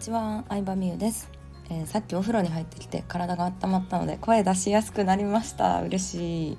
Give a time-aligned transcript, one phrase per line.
[0.00, 1.28] ちは、相葉美優です、
[1.68, 5.82] えー、さっきお風呂に入ってきて体が温まったので声出しやすくなりました。
[5.82, 6.58] 嬉しい。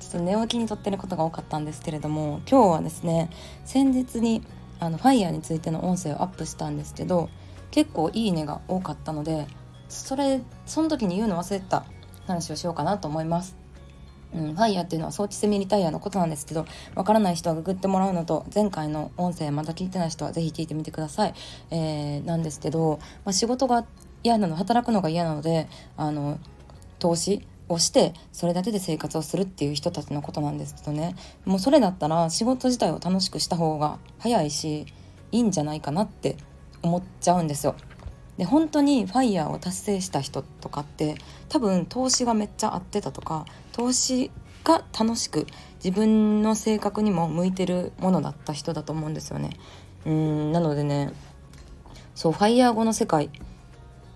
[0.00, 3.30] ちょっと寝起きにとってることが多かったんですけれども今日はですね
[3.64, 4.42] 先日に
[4.80, 7.30] あのファイヤーについての音声をアップしたんですけど
[7.70, 9.46] 結構いいねが多かったので
[9.88, 11.84] それその時に言うの忘れた
[12.26, 13.63] 話をしようかなと思います。
[14.34, 21.34] うん、ファイヤーっていうのは装置セミリタイヤのことなんですけどわからない人はググってもらうのと前回の音声まだ聞いてない人は是非聞いてみてください、
[21.70, 23.86] えー、なんですけど、まあ、仕事が
[24.22, 26.38] 嫌なの働くのが嫌なのであの
[26.98, 34.86] 投資をしてそれだけで生活をするっていう人たちのことなんですけどねもうそれだったら仕事自体を楽しくした方が早いし
[35.32, 36.36] いいんじゃないかなって
[36.82, 37.74] 思っちゃうんですよ。
[38.38, 41.16] で本当にファイヤーを達成した人とかって
[41.48, 44.30] 多分投資がめっちゃ合ってたとか投資
[44.64, 45.46] が楽しく
[45.84, 49.50] 自分の性格にも向いてるものだった人だと思うんですよね。
[50.06, 51.12] うんなのでね
[52.14, 53.30] そうファイヤー後の世界、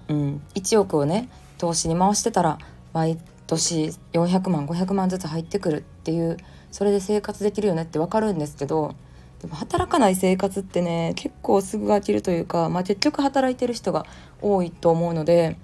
[0.08, 2.58] うん、1億をね投資に回してたら
[2.92, 6.36] 毎年400万500万ずつ入ってくるっていう
[6.70, 8.94] それで生活できるよねって分かるんですけど
[9.40, 14.04] でも働かない生活ってね結構すぐ飽きるというか、まあ、結局働いてる人が
[14.42, 15.56] 多いと思うので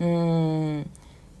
[0.00, 0.90] うーん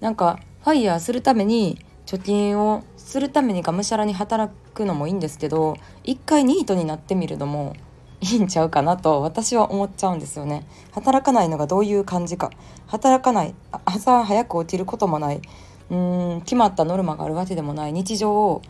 [0.00, 7.74] なんかファイヤーするために貯金をするためにがむしゃらに働くのもいいんですけど一回ニートになってみるのも
[8.22, 10.64] いいんちゃうかなと私は思っちゃうんですよね。
[10.92, 12.50] 働かないのがどういう感じか。
[12.86, 15.42] 働かない朝早く起きることもない。
[15.90, 17.92] うーん決まったノルマがあるわけでもない。
[17.92, 18.62] 日常を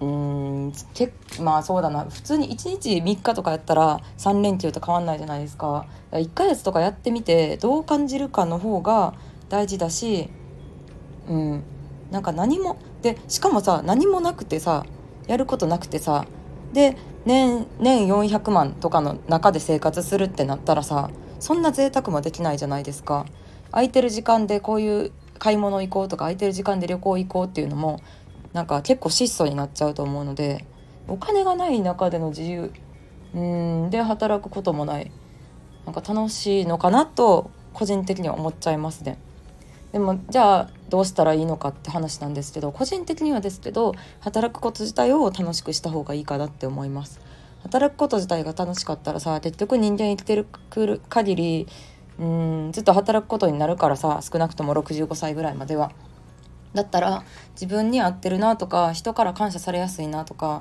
[0.00, 2.04] うんけまあそうだな。
[2.04, 5.86] 普通に1日3日とかやったら3連休と変わんないじゃないですか。
[6.12, 9.14] 1ヶ月とかやってみてどう感じるかの方が
[9.48, 10.30] 大事だし
[11.28, 11.64] うん。
[12.10, 14.86] なんか何もでしかもさ何もなくてさ
[15.26, 16.24] やることなくてさ
[16.72, 23.26] で年年400万とかの中で生活するってなったらさそんな贅沢もできないじゃないですか。
[23.70, 28.00] 空いてる時間でこういう買い物行こうとか空いてる時間で旅行行こうっていうのも
[28.58, 30.64] なんか結構質素になっちゃうと思うので
[31.06, 32.72] お金がない中での自由
[33.32, 35.12] うんで働くこともない
[35.86, 39.16] なんか楽しいのかなと個人的には思っちゃいますね。
[39.92, 47.20] でもじゃあどうしたらいいのかって話なんですけど個人的にはですけど働くこと自体を楽しくした方がいいかなって思います。
[47.62, 50.48] 働くこと自体が楽しかったらさ結局人間生きてる
[51.08, 51.68] 限り
[52.18, 55.92] うんずっと働くことになるからさ少なくとも65歳ぐらいまでは。
[56.74, 60.60] だったら自分に合ってるなとか人から感謝されやすいなとか、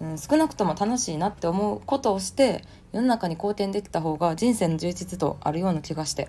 [0.00, 6.28] うん、少なくとも楽しいなって思うことをして世の中に貢献できた方が人生の充実度あるような気がして。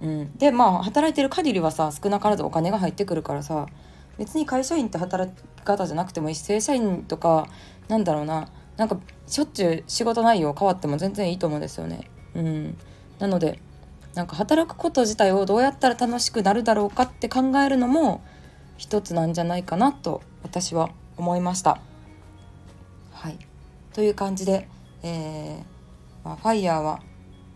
[0.00, 3.66] うん、でまあ働いてる限りはさ少なからずお金が入ってくるからさ
[4.18, 7.46] 別に会社員って働き方じゃなくてもいいし正社員とか
[7.86, 8.98] なんだろうななんか
[9.28, 12.10] しょっちゅう仕事内容変わっても全然いいと思うんですよね。
[12.34, 12.76] うん、
[13.20, 13.60] なので
[14.14, 18.22] なんか働くこと自体をどうやったら楽しくなるだろうかって考えるのも
[18.82, 21.80] 一つなんじゃないかなと私は思いました。
[23.12, 23.38] はい
[23.94, 24.68] という感じで、
[25.04, 27.00] えーまあ、ファイヤーは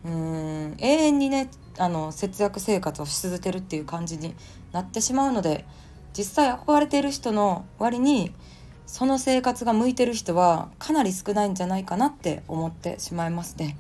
[0.05, 4.37] うーん永遠にねあの節約生活をし続けるっていう感じに
[4.71, 5.65] なってしまうので
[6.17, 8.33] 実際憧れている人の割に
[8.87, 13.77] その生活が向いてる人はかなり少ないんじゃないかなって思ってしまいますね。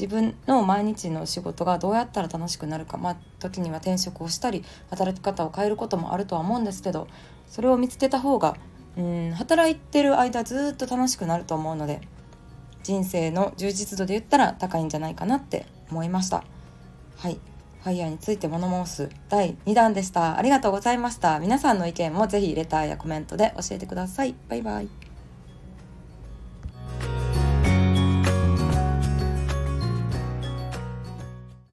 [0.00, 7.06] 自分の毎日の仕事がどうやったら楽しくなるかまあ時には転職をしたり働き方を変えることもあるとは思うんですけど
[7.46, 8.56] それを見つけた方が
[8.96, 12.00] うん働いてる間ずっと楽しくなると思うので
[12.82, 16.44] 人生の充実度で言ったら高いんじゃないかなって思いました。
[17.16, 17.38] はい。
[17.82, 19.10] ファイヤーについて物申す。
[19.28, 20.38] 第2弾でした。
[20.38, 21.38] ありがとうございました。
[21.40, 24.34] 皆さんの意見もぜひレターやコメントで教えてください。
[24.48, 25.09] バイバイ。